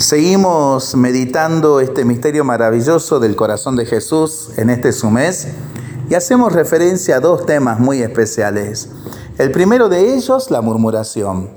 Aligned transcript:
Seguimos 0.00 0.96
meditando 0.96 1.78
este 1.78 2.06
misterio 2.06 2.42
maravilloso 2.42 3.20
del 3.20 3.36
corazón 3.36 3.76
de 3.76 3.84
Jesús 3.84 4.48
en 4.56 4.70
este 4.70 4.92
su 4.92 5.10
mes 5.10 5.48
y 6.08 6.14
hacemos 6.14 6.54
referencia 6.54 7.16
a 7.16 7.20
dos 7.20 7.44
temas 7.44 7.78
muy 7.78 8.00
especiales. 8.00 8.88
El 9.36 9.52
primero 9.52 9.90
de 9.90 10.14
ellos, 10.14 10.50
la 10.50 10.62
murmuración. 10.62 11.50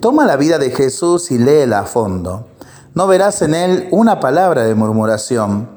Toma 0.00 0.26
la 0.26 0.36
vida 0.36 0.58
de 0.58 0.70
Jesús 0.70 1.30
y 1.30 1.38
léela 1.38 1.78
a 1.78 1.84
fondo. 1.84 2.48
No 2.94 3.06
verás 3.06 3.40
en 3.42 3.54
él 3.54 3.86
una 3.92 4.18
palabra 4.18 4.64
de 4.64 4.74
murmuración. 4.74 5.68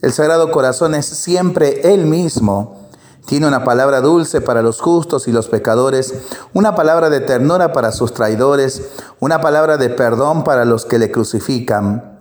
El 0.00 0.14
Sagrado 0.14 0.50
Corazón 0.50 0.94
es 0.94 1.04
siempre 1.04 1.92
Él 1.92 2.06
mismo 2.06 2.85
tiene 3.26 3.48
una 3.48 3.64
palabra 3.64 4.00
dulce 4.00 4.40
para 4.40 4.62
los 4.62 4.80
justos 4.80 5.26
y 5.26 5.32
los 5.32 5.48
pecadores, 5.48 6.14
una 6.54 6.76
palabra 6.76 7.10
de 7.10 7.20
ternura 7.20 7.72
para 7.72 7.90
sus 7.90 8.14
traidores, 8.14 8.82
una 9.18 9.40
palabra 9.40 9.76
de 9.76 9.90
perdón 9.90 10.44
para 10.44 10.64
los 10.64 10.86
que 10.86 10.98
le 10.98 11.10
crucifican. 11.10 12.20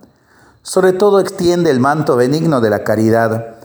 Sobre 0.64 0.94
todo 0.94 1.20
extiende 1.20 1.70
el 1.70 1.80
manto 1.80 2.16
benigno 2.16 2.60
de 2.60 2.72
la 2.72 2.84
caridad. 2.84 3.56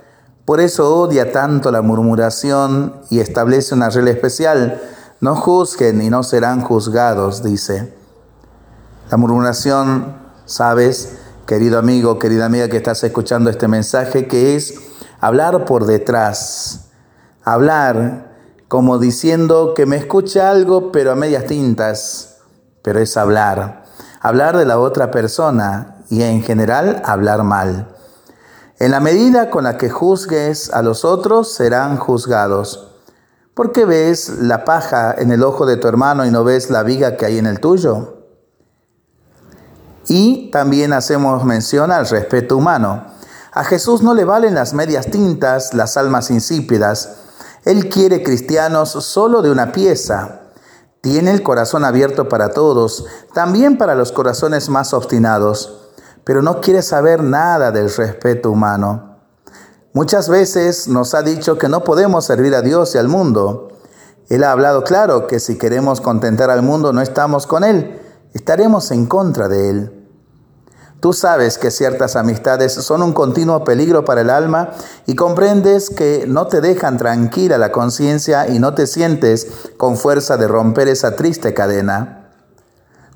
Por 0.45 0.61
eso 0.61 0.95
odia 0.95 1.33
tanto 1.33 1.73
la 1.73 1.81
murmuración 1.81 3.01
y 3.09 3.21
establece 3.21 3.75
una 3.75 3.89
regla 3.89 4.11
especial. 4.11 4.83
No 5.21 5.35
juzguen 5.35 6.03
y 6.03 6.11
no 6.11 6.23
serán 6.23 6.61
juzgados, 6.61 7.43
dice. 7.43 7.95
La 9.11 9.17
murmuración, 9.17 10.15
sabes, 10.45 11.15
querido 11.47 11.79
amigo, 11.79 12.19
querida 12.19 12.45
amiga 12.45 12.69
que 12.69 12.77
estás 12.77 13.03
escuchando 13.03 13.49
este 13.49 13.67
mensaje, 13.67 14.29
que 14.29 14.57
es 14.57 14.75
hablar 15.21 15.65
por 15.65 15.87
detrás 15.87 16.90
hablar 17.45 18.31
como 18.69 18.99
diciendo 18.99 19.75
que 19.75 19.87
me 19.87 19.97
escucha 19.97 20.51
algo 20.51 20.93
pero 20.93 21.13
a 21.13 21.17
medias 21.17 21.47
tintas, 21.47 22.39
pero 22.83 23.01
es 23.01 23.17
hablar, 23.17 23.85
hablar 24.21 24.57
de 24.57 24.65
la 24.65 24.79
otra 24.79 25.11
persona 25.11 26.05
y 26.09 26.23
en 26.23 26.43
general 26.43 27.03
hablar 27.05 27.43
mal. 27.43 27.89
En 28.79 28.93
la 28.93 29.01
medida 29.01 29.51
con 29.51 29.65
la 29.65 29.77
que 29.77 29.91
juzgues 29.91 30.73
a 30.73 30.83
los 30.83 31.05
otros 31.05 31.53
serán 31.53 31.97
juzgados. 31.97 32.89
¿Por 33.55 33.73
qué 33.73 33.85
ves 33.85 34.39
la 34.41 34.65
paja 34.65 35.15
en 35.19 35.33
el 35.33 35.43
ojo 35.43 35.67
de 35.67 35.77
tu 35.77 35.87
hermano 35.87 36.25
y 36.25 36.31
no 36.31 36.45
ves 36.45 36.71
la 36.71 36.83
viga 36.83 37.17
que 37.17 37.27
hay 37.27 37.39
en 37.39 37.47
el 37.47 37.61
tuyo? 37.61 38.25
Y 40.09 40.51
también 40.51 40.93
hacemos 40.93 41.45
mención 41.45 41.93
al 41.93 42.09
respeto 42.09 42.57
humano. 42.57 43.05
A 43.53 43.65
Jesús 43.65 44.03
no 44.03 44.15
le 44.15 44.25
valen 44.25 44.55
las 44.55 44.73
medias 44.73 45.11
tintas, 45.11 45.75
las 45.75 45.97
almas 45.97 46.31
insípidas, 46.31 47.17
él 47.65 47.89
quiere 47.89 48.23
cristianos 48.23 48.91
solo 48.91 49.43
de 49.43 49.51
una 49.51 49.73
pieza. 49.73 50.41
Tiene 51.03 51.31
el 51.31 51.43
corazón 51.43 51.85
abierto 51.85 52.29
para 52.29 52.51
todos, 52.51 53.07
también 53.35 53.77
para 53.79 53.95
los 53.95 54.13
corazones 54.13 54.69
más 54.69 54.93
obstinados, 54.95 55.91
pero 56.25 56.43
no 56.43 56.61
quiere 56.61 56.83
saber 56.83 57.23
nada 57.23 57.71
del 57.71 57.91
respeto 57.93 58.51
humano. 58.51 59.19
Muchas 59.93 60.29
veces 60.29 60.89
nos 60.89 61.15
ha 61.15 61.23
dicho 61.23 61.59
que 61.59 61.69
no 61.69 61.85
podemos 61.85 62.25
servir 62.25 62.55
a 62.55 62.63
Dios 62.63 62.95
y 62.95 62.99
al 62.99 63.09
mundo. 63.09 63.69
Él 64.29 64.45
ha 64.45 64.53
hablado 64.53 64.85
claro 64.85 65.27
que 65.27 65.41
si 65.41 65.59
queremos 65.59 66.01
contentar 66.01 66.51
al 66.51 66.63
mundo 66.63 66.93
no 66.93 67.01
estamos 67.01 67.47
con 67.47 67.65
Él, 67.65 68.01
estaremos 68.33 68.91
en 68.91 69.07
contra 69.07 69.49
de 69.49 69.71
Él. 69.71 70.00
Tú 71.01 71.15
sabes 71.15 71.57
que 71.57 71.71
ciertas 71.71 72.15
amistades 72.15 72.75
son 72.75 73.03
un 73.03 73.15
continuo 73.15 73.65
peligro 73.65 74.05
para 74.05 74.21
el 74.21 74.29
alma 74.29 74.73
y 75.07 75.15
comprendes 75.15 75.89
que 75.89 76.25
no 76.29 76.47
te 76.47 76.61
dejan 76.61 76.99
tranquila 76.99 77.57
la 77.57 77.73
conciencia 77.73 78.49
y 78.49 78.59
no 78.59 78.75
te 78.75 78.87
sientes 78.87 79.47
con 79.79 79.97
fuerza 79.97 80.37
de 80.37 80.47
romper 80.47 80.89
esa 80.89 81.17
triste 81.17 81.55
cadena. 81.55 82.29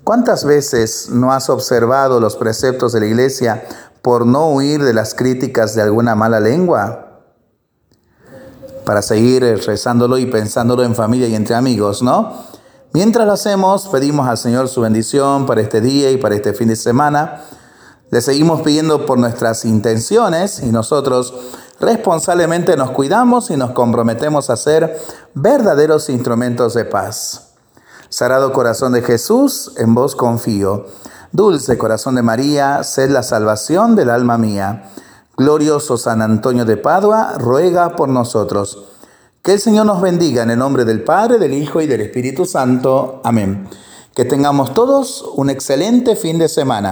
¿Cuántas 0.02 0.46
veces 0.46 1.10
no 1.10 1.32
has 1.32 1.50
observado 1.50 2.20
los 2.20 2.36
preceptos 2.36 2.92
de 2.94 3.00
la 3.00 3.06
iglesia 3.06 3.64
por 4.00 4.26
no 4.26 4.50
huir 4.50 4.82
de 4.82 4.94
las 4.94 5.14
críticas 5.14 5.74
de 5.74 5.82
alguna 5.82 6.14
mala 6.14 6.40
lengua? 6.40 7.20
Para 8.86 9.02
seguir 9.02 9.42
rezándolo 9.66 10.16
y 10.16 10.24
pensándolo 10.24 10.84
en 10.84 10.94
familia 10.94 11.28
y 11.28 11.34
entre 11.34 11.54
amigos, 11.54 12.02
¿no? 12.02 12.44
Mientras 12.94 13.26
lo 13.26 13.32
hacemos, 13.32 13.88
pedimos 13.88 14.26
al 14.26 14.38
Señor 14.38 14.68
su 14.68 14.80
bendición 14.80 15.44
para 15.46 15.60
este 15.60 15.80
día 15.82 16.10
y 16.10 16.16
para 16.16 16.34
este 16.34 16.54
fin 16.54 16.68
de 16.68 16.76
semana 16.76 17.42
le 18.10 18.20
seguimos 18.20 18.62
pidiendo 18.62 19.06
por 19.06 19.18
nuestras 19.18 19.64
intenciones 19.64 20.60
y 20.62 20.66
nosotros 20.66 21.34
responsablemente 21.80 22.76
nos 22.76 22.90
cuidamos 22.90 23.50
y 23.50 23.56
nos 23.56 23.72
comprometemos 23.72 24.50
a 24.50 24.56
ser 24.56 24.98
verdaderos 25.34 26.08
instrumentos 26.08 26.74
de 26.74 26.84
paz. 26.84 27.54
Sagrado 28.08 28.52
corazón 28.52 28.92
de 28.92 29.02
Jesús, 29.02 29.72
en 29.76 29.94
vos 29.94 30.14
confío. 30.14 30.86
Dulce 31.32 31.76
corazón 31.76 32.14
de 32.14 32.22
María, 32.22 32.84
sed 32.84 33.10
la 33.10 33.24
salvación 33.24 33.96
del 33.96 34.10
alma 34.10 34.38
mía. 34.38 34.90
Glorioso 35.36 35.96
San 35.96 36.22
Antonio 36.22 36.64
de 36.64 36.76
Padua, 36.76 37.32
ruega 37.38 37.96
por 37.96 38.08
nosotros. 38.08 38.84
Que 39.42 39.54
el 39.54 39.60
Señor 39.60 39.86
nos 39.86 40.00
bendiga 40.00 40.44
en 40.44 40.50
el 40.50 40.58
nombre 40.60 40.84
del 40.84 41.02
Padre, 41.02 41.38
del 41.38 41.54
Hijo 41.54 41.80
y 41.80 41.88
del 41.88 42.02
Espíritu 42.02 42.46
Santo. 42.46 43.20
Amén. 43.24 43.68
Que 44.14 44.24
tengamos 44.24 44.74
todos 44.74 45.24
un 45.34 45.50
excelente 45.50 46.14
fin 46.14 46.38
de 46.38 46.48
semana. 46.48 46.82